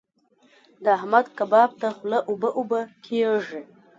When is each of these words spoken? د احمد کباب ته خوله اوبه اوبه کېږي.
د 0.83 0.85
احمد 0.97 1.25
کباب 1.37 1.69
ته 1.79 1.87
خوله 1.95 2.19
اوبه 2.29 2.49
اوبه 2.59 2.79
کېږي. 3.05 3.61